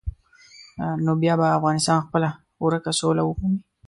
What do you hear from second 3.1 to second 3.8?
ومومي.